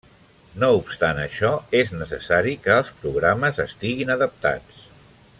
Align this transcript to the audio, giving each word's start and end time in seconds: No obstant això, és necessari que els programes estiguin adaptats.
No 0.61 0.67
obstant 0.77 1.19
això, 1.25 1.51
és 1.81 1.91
necessari 1.99 2.55
que 2.63 2.73
els 2.79 2.89
programes 3.03 3.61
estiguin 3.65 4.15
adaptats. 4.15 4.81